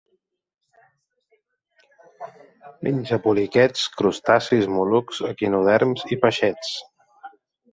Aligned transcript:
Menja 2.87 3.19
poliquets, 3.27 3.83
crustacis, 4.01 4.67
mol·luscs, 4.79 5.23
equinoderms 5.33 6.07
i 6.17 6.19
peixets. 6.25 6.75